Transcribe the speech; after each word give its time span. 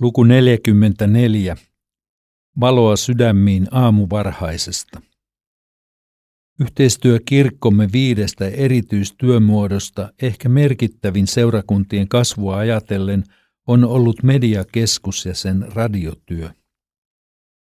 Luku 0.00 0.24
44. 0.24 1.56
Valoa 2.60 2.96
sydämiin 2.96 3.68
aamuvarhaisesta. 3.70 5.00
Yhteistyö 6.60 7.18
kirkkomme 7.24 7.88
viidestä 7.92 8.48
erityistyömuodosta, 8.48 10.12
ehkä 10.22 10.48
merkittävin 10.48 11.26
seurakuntien 11.26 12.08
kasvua 12.08 12.56
ajatellen, 12.56 13.24
on 13.66 13.84
ollut 13.84 14.22
mediakeskus 14.22 15.26
ja 15.26 15.34
sen 15.34 15.66
radiotyö. 15.72 16.50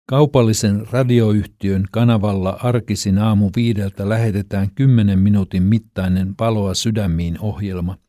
Kaupallisen 0.10 0.88
radioyhtiön 0.92 1.86
kanavalla 1.92 2.60
arkisin 2.64 3.18
aamu 3.18 3.50
viideltä 3.56 4.10
lähetetään 4.10 4.72
10 4.76 5.20
minuutin 5.20 5.64
mittainen 5.64 6.36
Valoa 6.40 6.74
sydämiin 6.74 7.40
ohjelma– 7.40 7.98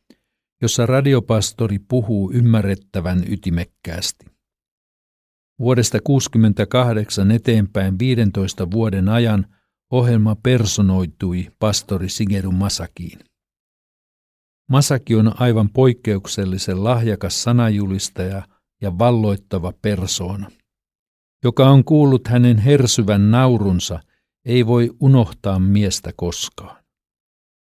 jossa 0.63 0.87
radiopastori 0.87 1.79
puhuu 1.79 2.33
ymmärrettävän 2.33 3.25
ytimekkäästi. 3.33 4.27
Vuodesta 5.59 5.99
68 6.05 7.31
eteenpäin 7.31 7.99
15 7.99 8.71
vuoden 8.71 9.09
ajan 9.09 9.47
ohjelma 9.93 10.37
personoitui 10.37 11.49
pastori 11.59 12.09
Sigeru 12.09 12.53
Masakiin. 12.53 13.19
Masaki 14.71 15.15
on 15.15 15.41
aivan 15.41 15.69
poikkeuksellisen 15.69 16.85
lahjakas 16.85 17.43
sanajulistaja 17.43 18.43
ja 18.83 18.99
valloittava 18.99 19.73
persoona. 19.83 20.51
Joka 21.45 21.71
on 21.71 21.85
kuullut 21.85 22.29
hänen 22.29 22.59
hersyvän 22.59 23.31
naurunsa, 23.31 24.01
ei 24.45 24.67
voi 24.67 24.91
unohtaa 25.01 25.59
miestä 25.59 26.13
koskaan. 26.17 26.78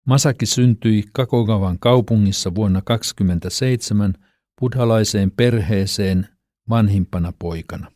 Masaki 0.07 0.45
syntyi 0.45 1.03
Kakogavan 1.13 1.79
kaupungissa 1.79 2.55
vuonna 2.55 2.81
1927 2.81 4.13
buddhalaiseen 4.61 5.31
perheeseen 5.31 6.27
vanhimpana 6.69 7.33
poikana. 7.39 7.91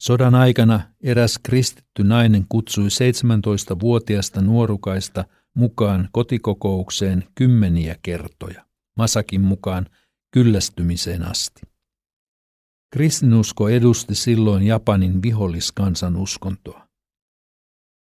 Sodan 0.00 0.34
aikana 0.34 0.80
eräs 1.02 1.38
kristitty 1.38 2.04
nainen 2.04 2.46
kutsui 2.48 2.88
17-vuotiasta 2.88 4.42
nuorukaista 4.42 5.24
mukaan 5.54 6.08
kotikokoukseen 6.12 7.24
kymmeniä 7.34 7.96
kertoja, 8.02 8.64
Masakin 8.96 9.40
mukaan 9.40 9.86
kyllästymiseen 10.30 11.22
asti. 11.22 11.62
Kristinusko 12.92 13.68
edusti 13.68 14.14
silloin 14.14 14.62
Japanin 14.62 15.22
viholliskansan 15.22 16.16
uskontoa. 16.16 16.88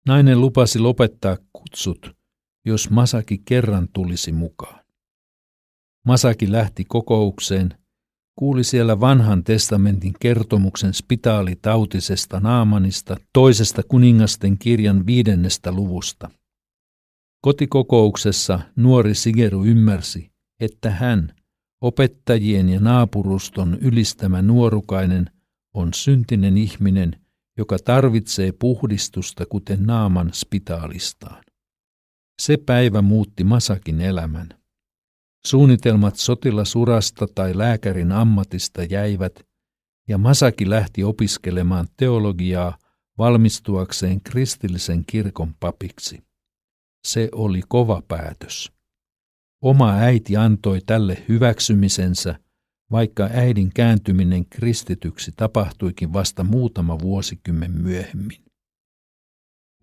Nainen 0.07 0.41
lupasi 0.41 0.79
lopettaa 0.79 1.37
kutsut 1.53 2.14
jos 2.65 2.89
Masaki 2.89 3.41
kerran 3.45 3.87
tulisi 3.93 4.31
mukaan. 4.31 4.85
Masaki 6.05 6.51
lähti 6.51 6.85
kokoukseen, 6.85 7.73
kuuli 8.35 8.63
siellä 8.63 8.99
vanhan 8.99 9.43
testamentin 9.43 10.13
kertomuksen 10.19 10.93
spitaalitautisesta 10.93 12.39
Naamanista 12.39 13.17
toisesta 13.33 13.81
kuningasten 13.83 14.57
kirjan 14.57 15.05
viidennestä 15.05 15.71
luvusta. 15.71 16.31
Kotikokouksessa 17.41 18.59
nuori 18.75 19.15
Sigeru 19.15 19.65
ymmärsi, 19.65 20.31
että 20.59 20.91
hän, 20.91 21.33
opettajien 21.81 22.69
ja 22.69 22.79
naapuruston 22.79 23.77
ylistämä 23.81 24.41
nuorukainen, 24.41 25.29
on 25.73 25.93
syntinen 25.93 26.57
ihminen, 26.57 27.19
joka 27.57 27.77
tarvitsee 27.85 28.51
puhdistusta 28.51 29.45
kuten 29.45 29.83
Naaman 29.83 30.33
spitaalistaan. 30.33 31.44
Se 32.41 32.57
päivä 32.57 33.01
muutti 33.01 33.43
Masakin 33.43 34.01
elämän. 34.01 34.49
Suunnitelmat 35.45 36.15
sotilasurasta 36.15 37.27
tai 37.35 37.57
lääkärin 37.57 38.11
ammatista 38.11 38.83
jäivät, 38.83 39.47
ja 40.07 40.17
Masaki 40.17 40.69
lähti 40.69 41.03
opiskelemaan 41.03 41.87
teologiaa 41.97 42.77
valmistuakseen 43.17 44.21
kristillisen 44.21 45.03
kirkon 45.05 45.53
papiksi. 45.59 46.23
Se 47.07 47.29
oli 47.31 47.61
kova 47.67 48.01
päätös. 48.07 48.71
Oma 49.61 49.93
äiti 49.93 50.37
antoi 50.37 50.81
tälle 50.85 51.25
hyväksymisensä, 51.29 52.39
vaikka 52.91 53.29
äidin 53.33 53.71
kääntyminen 53.73 54.45
kristityksi 54.45 55.31
tapahtuikin 55.35 56.13
vasta 56.13 56.43
muutama 56.43 56.99
vuosikymmen 56.99 57.71
myöhemmin. 57.71 58.44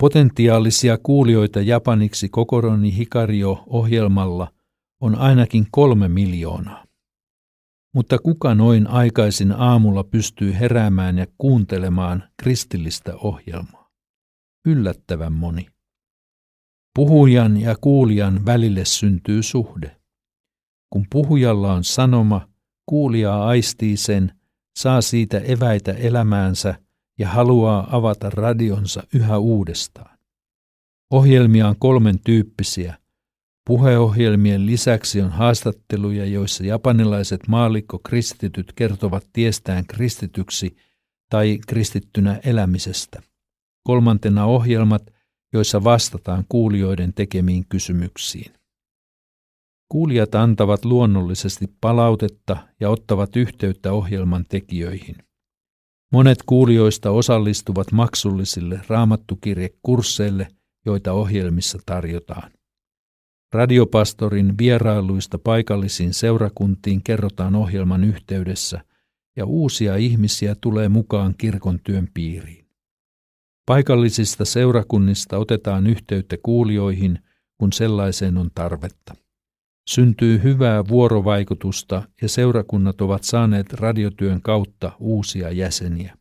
Potentiaalisia 0.03 0.99
kuulijoita 1.03 1.61
japaniksi 1.61 2.29
Kokoroni 2.29 2.97
Hikario-ohjelmalla 2.97 4.53
on 5.01 5.15
ainakin 5.15 5.67
kolme 5.71 6.09
miljoonaa. 6.09 6.85
Mutta 7.95 8.19
kuka 8.19 8.55
noin 8.55 8.87
aikaisin 8.87 9.53
aamulla 9.53 10.05
pystyy 10.05 10.55
heräämään 10.55 11.19
ja 11.19 11.27
kuuntelemaan 11.39 12.25
kristillistä 12.43 13.17
ohjelmaa? 13.17 13.91
Yllättävän 14.67 15.33
moni. 15.33 15.67
Puhujan 16.95 17.57
ja 17.57 17.77
kuulijan 17.81 18.47
välille 18.47 18.85
syntyy 18.85 19.43
suhde. 19.43 19.97
Kun 20.91 21.07
puhujalla 21.11 21.73
on 21.73 21.85
sanoma, 21.85 22.49
kuulija 22.87 23.45
aistii 23.45 23.97
sen, 23.97 24.33
saa 24.79 25.01
siitä 25.01 25.39
eväitä 25.39 25.93
elämäänsä 25.93 26.75
ja 27.19 27.29
haluaa 27.29 27.97
avata 27.97 28.31
radionsa 28.31 29.03
yhä 29.15 29.39
uudestaan. 29.39 30.19
Ohjelmia 31.11 31.69
on 31.69 31.77
kolmen 31.79 32.19
tyyppisiä. 32.25 32.99
Puheohjelmien 33.67 34.67
lisäksi 34.67 35.21
on 35.21 35.31
haastatteluja, 35.31 36.25
joissa 36.25 36.65
japanilaiset 36.65 37.41
maallikko-kristityt 37.49 38.73
kertovat 38.73 39.27
tiestään 39.33 39.87
kristityksi 39.87 40.77
tai 41.31 41.59
kristittynä 41.69 42.41
elämisestä. 42.45 43.23
Kolmantena 43.85 44.45
ohjelmat, 44.45 45.03
joissa 45.53 45.85
vastataan 45.85 46.45
kuulijoiden 46.49 47.15
tekemiin 47.15 47.65
kysymyksiin. 47.69 48.53
Kuulijat 49.89 50.35
antavat 50.35 50.85
luonnollisesti 50.85 51.67
palautetta 51.81 52.57
ja 52.81 52.91
ottavat 52.91 53.37
yhteyttä 53.37 53.93
ohjelman 53.93 54.45
tekijöihin. 54.49 55.17
Monet 56.13 56.39
kuulijoista 56.47 57.11
osallistuvat 57.11 57.93
maksullisille 57.93 58.81
raamattukirjekursseille, 58.89 60.49
joita 60.87 61.13
ohjelmissa 61.13 61.79
tarjotaan. 61.87 62.53
Radiopastorin 63.53 64.59
vierailuista 64.59 65.39
paikallisiin 65.39 66.15
seurakuntiin 66.15 67.03
kerrotaan 67.03 67.55
ohjelman 67.55 68.05
yhteydessä 68.05 68.81
ja 69.37 69.47
uusia 69.47 69.97
ihmisiä 69.97 70.57
tulee 70.61 70.89
mukaan 70.89 71.35
kirkon 71.39 71.81
työn 71.85 72.09
piiriin. 72.15 72.67
Paikallisista 73.67 74.45
seurakunnista 74.45 75.39
otetaan 75.39 75.87
yhteyttä 75.87 76.37
kuulijoihin, 76.43 77.19
kun 77.59 77.73
sellaiseen 77.73 78.37
on 78.37 78.51
tarvetta. 78.55 79.15
Syntyy 79.91 80.43
hyvää 80.43 80.89
vuorovaikutusta 80.89 82.03
ja 82.23 82.29
seurakunnat 82.29 83.01
ovat 83.01 83.25
saaneet 83.25 83.73
radiotyön 83.73 84.43
kautta 84.43 84.93
uusia 84.99 85.51
jäseniä. 85.51 86.17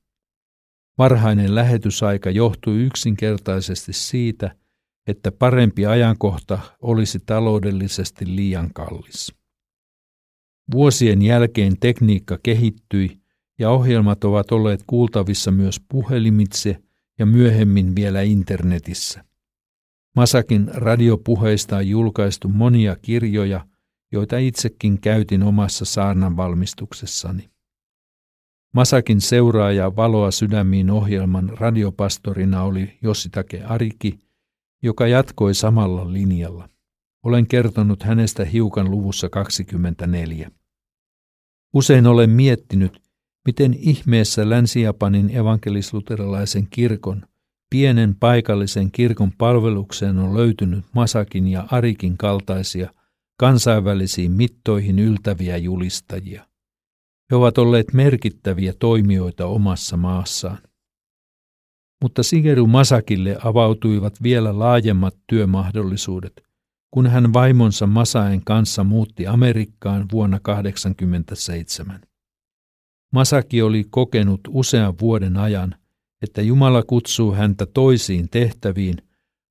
Varhainen 0.98 1.56
lähetysaika 1.56 2.30
johtui 2.30 2.82
yksinkertaisesti 2.84 3.94
siitä, 3.94 4.56
että 5.08 5.32
parempi 5.32 5.86
ajankohta 5.86 6.60
olisi 6.82 7.20
taloudellisesti 7.26 8.36
liian 8.36 8.70
kallis. 8.74 9.34
Vuosien 10.72 11.22
jälkeen 11.22 11.80
tekniikka 11.80 12.38
kehittyi 12.44 13.22
ja 13.60 13.70
ohjelmat 13.70 14.24
ovat 14.24 14.52
olleet 14.52 14.84
kuultavissa 14.88 15.52
myös 15.52 15.82
puhelimitse 15.90 16.78
ja 17.20 17.26
myöhemmin 17.26 17.96
vielä 17.96 18.22
internetissä. 18.22 19.31
Masakin 20.16 20.72
radiopuheista 20.74 21.78
on 21.78 21.88
julkaistu 21.88 22.48
monia 22.48 22.96
kirjoja, 22.96 23.66
joita 24.12 24.38
itsekin 24.38 25.02
käytin 25.02 25.44
omassa 25.44 25.86
saarnan 25.86 26.38
valmistuksessani. 26.38 27.50
Masakin 28.74 29.22
seuraaja 29.22 29.96
Valoa 29.96 30.32
sydämiin 30.32 30.90
ohjelman 30.90 31.50
radiopastorina 31.50 32.64
oli 32.64 32.98
Jossitake 33.02 33.64
Ariki, 33.64 34.20
joka 34.84 35.08
jatkoi 35.08 35.54
samalla 35.54 36.14
linjalla. 36.14 36.70
Olen 37.24 37.48
kertonut 37.48 38.04
hänestä 38.04 38.46
hiukan 38.46 38.92
luvussa 38.92 39.30
24. 39.30 40.52
Usein 41.74 42.08
olen 42.08 42.30
miettinyt, 42.30 43.02
miten 43.46 43.74
ihmeessä 43.74 44.50
Länsi-Japanin 44.50 45.38
evankelisluterilaisen 45.38 46.68
kirkon 46.70 47.26
Pienen 47.72 48.16
paikallisen 48.20 48.92
kirkon 48.92 49.32
palvelukseen 49.38 50.20
on 50.20 50.38
löytynyt 50.38 50.86
Masakin 50.96 51.48
ja 51.48 51.68
Arikin 51.72 52.18
kaltaisia 52.18 52.94
kansainvälisiin 53.38 54.32
mittoihin 54.32 55.00
yltäviä 55.00 55.58
julistajia. 55.58 56.46
He 57.32 57.36
ovat 57.36 57.58
olleet 57.58 57.94
merkittäviä 57.94 58.74
toimijoita 58.80 59.46
omassa 59.46 59.98
maassaan. 59.98 60.58
Mutta 62.02 62.24
Sigeru 62.24 62.68
Masakille 62.68 63.38
avautuivat 63.44 64.24
vielä 64.24 64.60
laajemmat 64.60 65.16
työmahdollisuudet, 65.28 66.44
kun 66.92 67.08
hän 67.08 67.34
vaimonsa 67.34 67.88
Masaen 67.88 68.42
kanssa 68.46 68.84
muutti 68.84 69.28
Amerikkaan 69.28 70.06
vuonna 70.12 70.40
1987. 70.44 72.02
Masaki 73.14 73.62
oli 73.62 73.86
kokenut 73.90 74.42
usean 74.50 74.94
vuoden 75.02 75.38
ajan, 75.38 75.76
että 76.22 76.42
Jumala 76.42 76.84
kutsuu 76.84 77.34
häntä 77.34 77.66
toisiin 77.66 78.30
tehtäviin, 78.30 78.98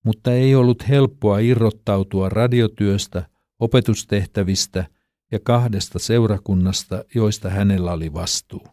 mutta 0.04 0.32
ei 0.32 0.54
ollut 0.54 0.88
helppoa 0.88 1.38
irrottautua 1.38 2.28
radiotyöstä, 2.28 3.26
opetustehtävistä 3.58 4.84
ja 5.32 5.38
kahdesta 5.42 5.98
seurakunnasta, 5.98 7.04
joista 7.14 7.50
hänellä 7.50 7.92
oli 7.92 8.12
vastuu. 8.12 8.66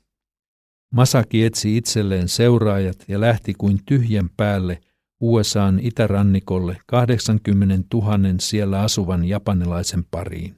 Masaki 0.93 1.43
etsi 1.43 1.77
itselleen 1.77 2.27
seuraajat 2.27 3.05
ja 3.07 3.21
lähti 3.21 3.53
kuin 3.53 3.79
tyhjän 3.85 4.29
päälle 4.37 4.81
USAn 5.21 5.79
itärannikolle 5.79 6.77
80 6.85 7.97
000 7.97 8.17
siellä 8.39 8.81
asuvan 8.81 9.25
japanilaisen 9.25 10.05
pariin. 10.11 10.55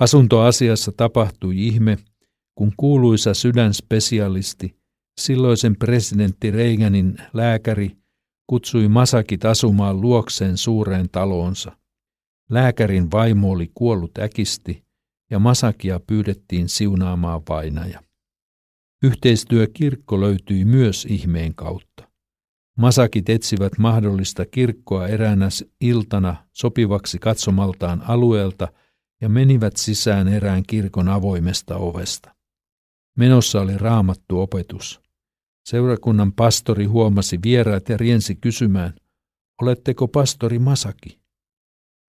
Asuntoasiassa 0.00 0.92
tapahtui 0.96 1.66
ihme, 1.66 1.98
kun 2.54 2.72
kuuluisa 2.76 3.34
sydänspesialisti, 3.34 4.81
silloisen 5.20 5.76
presidentti 5.76 6.50
Reaganin 6.50 7.16
lääkäri, 7.32 7.96
kutsui 8.46 8.88
Masakit 8.88 9.44
asumaan 9.44 10.00
luokseen 10.00 10.56
suureen 10.56 11.08
taloonsa. 11.12 11.76
Lääkärin 12.50 13.10
vaimo 13.10 13.50
oli 13.50 13.70
kuollut 13.74 14.18
äkisti 14.18 14.84
ja 15.30 15.38
Masakia 15.38 16.00
pyydettiin 16.00 16.68
siunaamaan 16.68 17.42
vainaja. 17.48 18.00
Yhteistyökirkko 19.02 20.20
löytyi 20.20 20.64
myös 20.64 21.06
ihmeen 21.10 21.54
kautta. 21.54 22.08
Masakit 22.78 23.28
etsivät 23.28 23.78
mahdollista 23.78 24.46
kirkkoa 24.46 25.08
eräänä 25.08 25.48
iltana 25.80 26.36
sopivaksi 26.52 27.18
katsomaltaan 27.18 28.02
alueelta 28.08 28.68
ja 29.20 29.28
menivät 29.28 29.76
sisään 29.76 30.28
erään 30.28 30.62
kirkon 30.66 31.08
avoimesta 31.08 31.76
ovesta. 31.76 32.34
Menossa 33.18 33.60
oli 33.60 33.78
raamattu 33.78 34.40
opetus. 34.40 35.00
Seurakunnan 35.68 36.32
pastori 36.32 36.84
huomasi 36.84 37.38
vieraat 37.44 37.88
ja 37.88 37.96
riensi 37.96 38.34
kysymään, 38.34 38.94
oletteko 39.62 40.08
pastori 40.08 40.58
Masaki? 40.58 41.20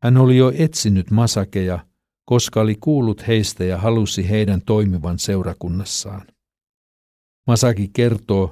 Hän 0.03 0.17
oli 0.17 0.37
jo 0.37 0.51
etsinyt 0.57 1.11
masakeja, 1.11 1.85
koska 2.25 2.61
oli 2.61 2.75
kuullut 2.75 3.27
heistä 3.27 3.63
ja 3.63 3.77
halusi 3.77 4.29
heidän 4.29 4.61
toimivan 4.61 5.19
seurakunnassaan. 5.19 6.27
Masaki 7.47 7.89
kertoo, 7.93 8.49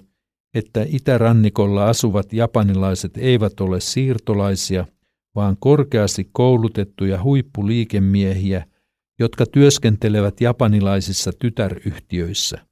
että 0.53 0.85
itärannikolla 0.87 1.85
asuvat 1.85 2.33
japanilaiset 2.33 3.17
eivät 3.17 3.61
ole 3.61 3.79
siirtolaisia, 3.79 4.85
vaan 5.35 5.57
korkeasti 5.59 6.29
koulutettuja 6.31 7.23
huippuliikemiehiä, 7.23 8.65
jotka 9.21 9.45
työskentelevät 9.45 10.41
japanilaisissa 10.41 11.31
tytäryhtiöissä. 11.39 12.65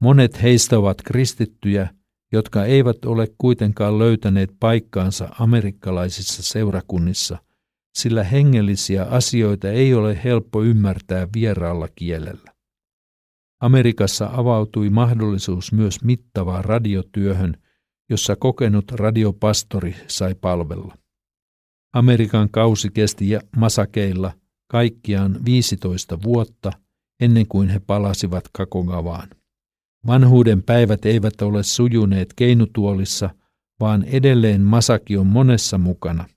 Monet 0.00 0.42
heistä 0.42 0.78
ovat 0.78 1.02
kristittyjä, 1.02 1.88
jotka 2.32 2.64
eivät 2.64 3.04
ole 3.04 3.28
kuitenkaan 3.38 3.98
löytäneet 3.98 4.50
paikkaansa 4.60 5.28
amerikkalaisissa 5.38 6.42
seurakunnissa, 6.42 7.38
sillä 7.98 8.24
hengellisiä 8.24 9.04
asioita 9.04 9.70
ei 9.70 9.94
ole 9.94 10.20
helppo 10.24 10.62
ymmärtää 10.62 11.28
vieraalla 11.34 11.88
kielellä. 11.94 12.52
Amerikassa 13.60 14.30
avautui 14.32 14.90
mahdollisuus 14.90 15.72
myös 15.72 16.04
mittavaan 16.04 16.64
radiotyöhön, 16.64 17.56
jossa 18.10 18.36
kokenut 18.36 18.92
radiopastori 18.92 19.96
sai 20.06 20.34
palvella. 20.34 20.98
Amerikan 21.94 22.50
kausi 22.50 22.90
kesti 22.90 23.28
masakeilla 23.56 24.32
kaikkiaan 24.68 25.44
15 25.44 26.22
vuotta 26.22 26.72
ennen 27.20 27.46
kuin 27.46 27.68
he 27.68 27.78
palasivat 27.78 28.44
Kakogavaan. 28.52 29.28
Vanhuuden 30.06 30.62
päivät 30.62 31.06
eivät 31.06 31.42
ole 31.42 31.62
sujuneet 31.62 32.32
keinutuolissa, 32.36 33.30
vaan 33.80 34.04
edelleen 34.04 34.60
Masaki 34.60 35.16
on 35.16 35.26
monessa 35.26 35.78
mukana. 35.78 36.28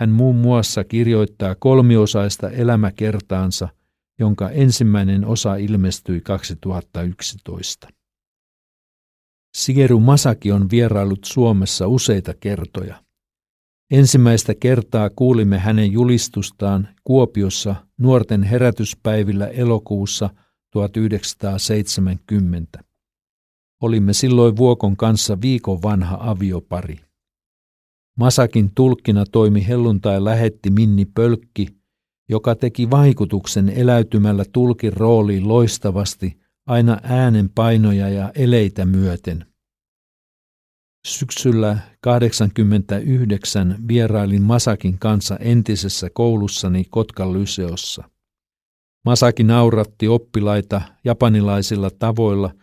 Hän 0.00 0.10
muun 0.10 0.36
muassa 0.36 0.84
kirjoittaa 0.84 1.54
kolmiosaista 1.54 2.50
elämäkertaansa, 2.50 3.68
jonka 4.18 4.50
ensimmäinen 4.50 5.26
osa 5.26 5.56
ilmestyi 5.56 6.20
2011. 6.20 7.88
Sigeru 9.56 10.00
Masaki 10.00 10.52
on 10.52 10.70
vierailut 10.70 11.24
Suomessa 11.24 11.86
useita 11.88 12.34
kertoja. 12.40 13.02
Ensimmäistä 13.90 14.54
kertaa 14.54 15.10
kuulimme 15.10 15.58
hänen 15.58 15.92
julistustaan 15.92 16.88
Kuopiossa 17.04 17.74
nuorten 17.98 18.42
herätyspäivillä 18.42 19.46
elokuussa 19.46 20.30
1970. 20.72 22.80
Olimme 23.82 24.12
silloin 24.12 24.56
Vuokon 24.56 24.96
kanssa 24.96 25.40
viikon 25.40 25.82
vanha 25.82 26.18
aviopari. 26.20 27.00
Masakin 28.18 28.70
tulkkina 28.74 29.24
toimi 29.32 29.68
helluntai 29.68 30.24
lähetti 30.24 30.70
Minni 30.70 31.04
Pölkki, 31.04 31.68
joka 32.28 32.54
teki 32.54 32.90
vaikutuksen 32.90 33.68
eläytymällä 33.68 34.44
tulkin 34.52 34.92
rooliin 34.92 35.48
loistavasti 35.48 36.40
aina 36.66 37.00
äänen 37.02 37.50
painoja 37.54 38.08
ja 38.08 38.32
eleitä 38.34 38.84
myöten. 38.84 39.46
Syksyllä 41.06 41.78
89 42.00 43.76
vierailin 43.88 44.42
Masakin 44.42 44.98
kanssa 44.98 45.36
entisessä 45.36 46.08
koulussani 46.12 46.84
Kotkan 46.90 47.32
lyseossa. 47.32 48.04
Masaki 49.04 49.42
nauratti 49.42 50.08
oppilaita 50.08 50.80
japanilaisilla 51.04 51.90
tavoilla, 51.98 52.54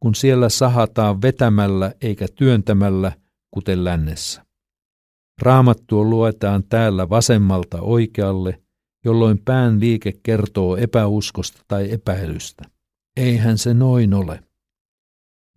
kun 0.00 0.14
siellä 0.14 0.48
sahataan 0.48 1.22
vetämällä 1.22 1.92
eikä 2.00 2.26
työntämällä, 2.34 3.12
kuten 3.50 3.84
lännessä. 3.84 4.44
Raamattua 5.42 6.04
luetaan 6.04 6.64
täällä 6.64 7.08
vasemmalta 7.08 7.80
oikealle, 7.80 8.62
jolloin 9.04 9.38
pään 9.44 9.80
liike 9.80 10.12
kertoo 10.22 10.76
epäuskosta 10.76 11.62
tai 11.68 11.90
epäilystä. 11.92 12.64
Eihän 13.16 13.58
se 13.58 13.74
noin 13.74 14.14
ole. 14.14 14.49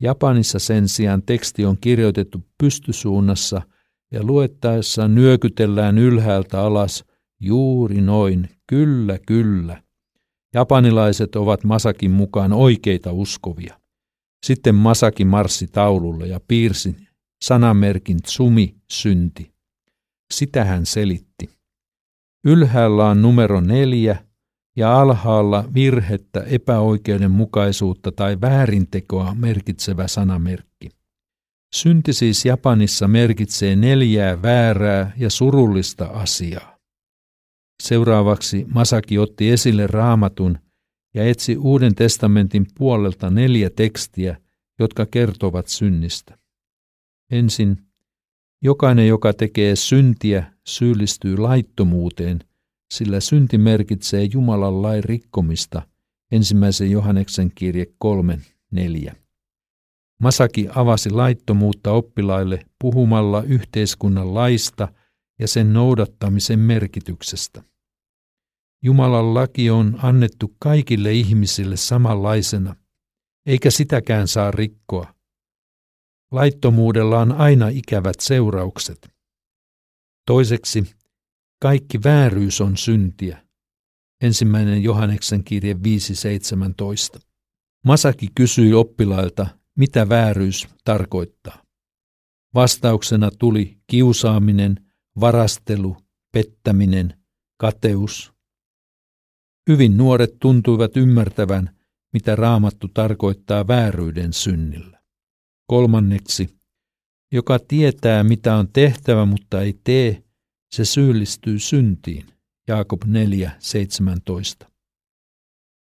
Japanissa 0.04 0.60
sen 0.60 0.90
sijaan 0.90 1.24
teksti 1.24 1.66
on 1.66 1.78
kirjoitettu 1.82 2.42
pystysuunnassa 2.58 3.62
ja 4.12 4.24
luettaessa 4.24 5.08
nyökytellään 5.08 5.98
ylhäältä 5.98 6.62
alas 6.62 7.06
juuri 7.40 8.02
noin, 8.02 8.50
kyllä, 8.68 9.20
kyllä. 9.28 9.84
Japanilaiset 10.54 11.36
ovat 11.36 11.64
Masakin 11.64 12.12
mukaan 12.12 12.54
oikeita 12.54 13.12
uskovia. 13.12 13.80
Sitten 14.46 14.76
Masaki 14.76 15.26
marssi 15.26 15.68
taululle 15.68 16.28
ja 16.28 16.40
piirsi 16.48 16.95
sanamerkin 17.44 18.22
tsumi 18.22 18.76
synti. 18.92 19.54
Sitä 20.33 20.66
hän 20.66 20.86
selitti. 20.86 21.50
Ylhäällä 22.45 23.06
on 23.10 23.22
numero 23.22 23.62
neljä 23.62 24.26
ja 24.75 25.01
alhaalla 25.01 25.65
virhettä, 25.73 26.44
epäoikeudenmukaisuutta 26.44 28.11
tai 28.11 28.42
väärintekoa 28.42 29.35
merkitsevä 29.35 30.07
sanamerkki. 30.07 30.89
Synti 31.73 32.13
siis 32.13 32.45
Japanissa 32.45 33.07
merkitsee 33.07 33.75
neljää 33.75 34.42
väärää 34.42 35.11
ja 35.18 35.30
surullista 35.30 36.06
asiaa. 36.06 36.77
Seuraavaksi 37.83 38.65
Masaki 38.73 39.18
otti 39.18 39.51
esille 39.51 39.87
raamatun 39.87 40.57
ja 41.13 41.30
etsi 41.30 41.57
Uuden 41.57 41.95
testamentin 41.95 42.65
puolelta 42.77 43.30
neljä 43.30 43.69
tekstiä, 43.69 44.37
jotka 44.80 45.06
kertovat 45.06 45.68
synnistä. 45.68 46.37
Ensin, 47.31 47.77
jokainen, 48.61 49.07
joka 49.07 49.33
tekee 49.33 49.75
syntiä, 49.75 50.53
syyllistyy 50.68 51.37
laittomuuteen– 51.37 52.39
sillä 52.94 53.19
synti 53.19 53.57
merkitsee 53.57 54.23
Jumalan 54.33 54.81
lain 54.81 55.04
rikkomista, 55.04 55.81
ensimmäisen 56.31 56.92
Johanneksen 56.92 57.52
kirje 57.56 57.85
3.4. 58.76 59.14
Masaki 60.21 60.68
avasi 60.76 61.09
laittomuutta 61.09 61.92
oppilaille 61.92 62.66
puhumalla 62.81 63.44
yhteiskunnan 63.44 64.33
laista 64.33 64.88
ja 65.40 65.47
sen 65.47 65.73
noudattamisen 65.73 66.59
merkityksestä. 66.59 67.64
Jumalan 68.83 69.33
laki 69.33 69.69
on 69.69 70.00
annettu 70.02 70.56
kaikille 70.59 71.14
ihmisille 71.14 71.78
samanlaisena, 71.78 72.76
eikä 73.45 73.71
sitäkään 73.71 74.28
saa 74.28 74.52
rikkoa. 74.52 75.14
Laittomuudella 76.31 77.19
on 77.19 77.31
aina 77.31 77.68
ikävät 77.68 78.19
seuraukset. 78.19 79.09
Toiseksi 80.28 80.83
kaikki 81.64 82.04
vääryys 82.04 82.62
on 82.62 82.78
syntiä. 82.78 83.44
Ensimmäinen 84.22 84.84
Johanneksen 84.84 85.44
kirje 85.44 85.74
5.17. 85.74 87.20
Masaki 87.86 88.28
kysyi 88.36 88.74
oppilailta, 88.74 89.48
mitä 89.78 90.10
vääryys 90.10 90.68
tarkoittaa. 90.84 91.64
Vastauksena 92.54 93.32
tuli 93.40 93.78
kiusaaminen, 93.88 94.86
varastelu, 95.20 95.98
pettäminen, 96.32 97.24
kateus. 97.58 98.34
Hyvin 99.70 99.98
nuoret 99.98 100.40
tuntuivat 100.40 100.98
ymmärtävän, 100.98 101.76
mitä 102.14 102.36
raamattu 102.36 102.88
tarkoittaa 102.88 103.68
vääryyden 103.68 104.34
synnillä. 104.34 105.02
Kolmanneksi, 105.68 106.58
joka 107.32 107.60
tietää, 107.60 108.24
mitä 108.24 108.56
on 108.56 108.68
tehtävä, 108.74 109.26
mutta 109.26 109.62
ei 109.62 109.80
tee, 109.84 110.24
se 110.73 110.85
syyllistyy 110.85 111.59
syntiin. 111.59 112.25
Jaakob 112.68 113.03
4.17. 113.03 114.68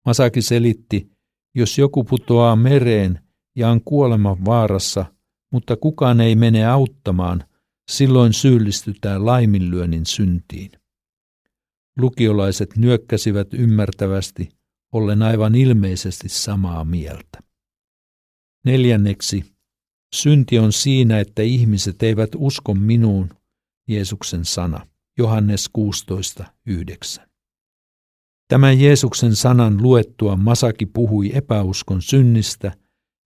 Masaki 0.05 0.41
selitti, 0.41 1.11
jos 1.55 1.77
joku 1.77 2.03
putoaa 2.03 2.55
mereen 2.55 3.19
ja 3.55 3.69
on 3.69 3.81
kuoleman 3.81 4.45
vaarassa, 4.45 5.05
mutta 5.51 5.75
kukaan 5.77 6.21
ei 6.21 6.35
mene 6.35 6.65
auttamaan, 6.65 7.43
silloin 7.91 8.33
syyllistytään 8.33 9.25
laiminlyönnin 9.25 10.05
syntiin. 10.05 10.71
Lukiolaiset 11.97 12.77
nyökkäsivät 12.77 13.53
ymmärtävästi, 13.53 14.49
ollen 14.93 15.21
aivan 15.21 15.55
ilmeisesti 15.55 16.29
samaa 16.29 16.85
mieltä. 16.85 17.39
Neljänneksi, 18.65 19.45
synti 20.15 20.59
on 20.59 20.73
siinä, 20.73 21.19
että 21.19 21.41
ihmiset 21.41 22.03
eivät 22.03 22.29
usko 22.35 22.73
minuun, 22.73 23.29
Jeesuksen 23.87 24.45
sana. 24.45 24.87
Johannes 25.17 25.69
16.9. 27.19 27.27
Tämän 28.47 28.79
Jeesuksen 28.79 29.35
sanan 29.35 29.81
luettua 29.81 30.35
Masaki 30.35 30.85
puhui 30.85 31.31
epäuskon 31.35 32.01
synnistä 32.01 32.71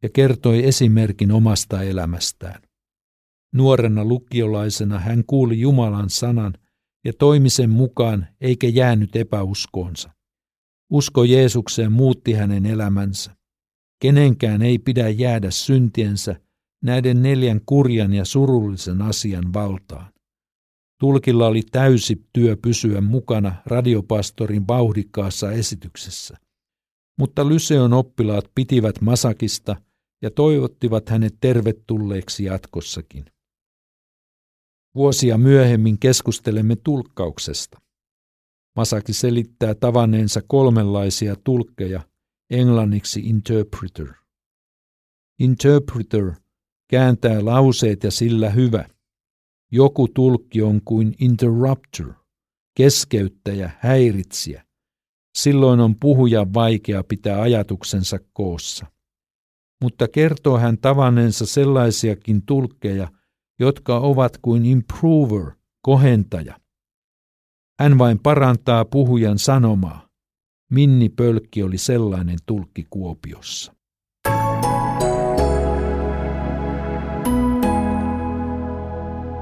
ja 0.04 0.10
kertoi 0.10 0.68
esimerkin 0.68 1.32
omasta 1.32 1.84
elämästään. 1.84 2.62
Nuorena 3.54 4.06
lukiolaisena 4.06 5.00
hän 5.00 5.24
kuuli 5.26 5.60
Jumalan 5.60 6.10
sanan 6.10 6.54
ja 7.06 7.14
toimi 7.14 7.50
sen 7.50 7.70
mukaan 7.70 8.28
eikä 8.42 8.68
jäänyt 8.68 9.16
epäuskoonsa. 9.16 10.10
Usko 10.90 11.24
Jeesukseen 11.24 11.92
muutti 11.92 12.34
hänen 12.34 12.66
elämänsä. 12.66 13.36
Kenenkään 14.02 14.62
ei 14.62 14.80
pidä 14.80 15.10
jäädä 15.10 15.52
syntiensä 15.52 16.42
näiden 16.84 17.22
neljän 17.22 17.62
kurjan 17.66 18.14
ja 18.14 18.26
surullisen 18.26 19.02
asian 19.02 19.54
valtaan. 19.54 20.12
Tulkilla 21.00 21.48
oli 21.48 21.62
täysi 21.72 22.26
työ 22.34 22.58
pysyä 22.58 23.02
mukana 23.02 23.56
radiopastorin 23.66 24.68
vauhdikkaassa 24.68 25.52
esityksessä. 25.52 26.38
Mutta 27.20 27.50
Lyseon 27.50 27.94
oppilaat 27.94 28.52
pitivät 28.56 29.02
Masakista 29.02 29.76
ja 30.22 30.32
toivottivat 30.32 31.10
hänet 31.10 31.36
tervetulleeksi 31.42 32.44
jatkossakin. 32.44 33.26
Vuosia 34.96 35.38
myöhemmin 35.38 36.00
keskustelemme 36.00 36.76
tulkkauksesta. 36.76 37.82
Masaki 38.76 39.14
selittää 39.14 39.76
tavanneensa 39.76 40.42
kolmenlaisia 40.48 41.36
tulkkeja, 41.44 42.02
englanniksi 42.50 43.20
interpreter. 43.20 44.08
Interpreter 45.40 46.34
kääntää 46.90 47.46
lauseet 47.46 48.04
ja 48.04 48.12
sillä 48.12 48.50
hyvä– 48.50 48.86
joku 49.72 50.08
tulkki 50.08 50.62
on 50.62 50.82
kuin 50.86 51.16
interrupter, 51.20 52.14
keskeyttäjä, 52.78 53.72
häiritsijä. 53.80 54.66
Silloin 55.38 55.80
on 55.80 55.96
puhuja 56.00 56.46
vaikea 56.54 57.04
pitää 57.04 57.42
ajatuksensa 57.42 58.18
koossa. 58.34 58.86
Mutta 59.82 60.08
kertoo 60.08 60.58
hän 60.58 60.78
tavanneensa 60.78 61.46
sellaisiakin 61.46 62.46
tulkkeja, 62.46 63.08
jotka 63.60 64.00
ovat 64.00 64.38
kuin 64.42 64.66
improver, 64.66 65.52
kohentaja. 65.82 66.60
Hän 67.80 67.98
vain 67.98 68.20
parantaa 68.20 68.86
puhujan 68.86 69.40
sanomaa. 69.40 70.10
Minni 70.72 71.10
Pölkki 71.10 71.64
oli 71.64 71.78
sellainen 71.78 72.38
tulkki 72.46 72.86
Kuopiossa. 72.90 73.79